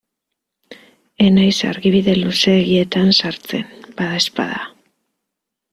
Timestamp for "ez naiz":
1.25-1.59